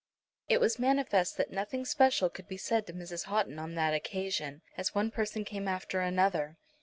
[0.49, 3.25] It was manifest that nothing special could be said to Mrs.
[3.25, 6.57] Houghton on that occasion, as one person came after another.